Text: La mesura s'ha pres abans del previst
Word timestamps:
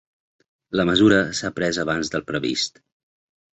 La 0.81 0.85
mesura 0.91 1.19
s'ha 1.41 1.53
pres 1.59 1.81
abans 1.85 2.11
del 2.17 2.27
previst 2.33 2.83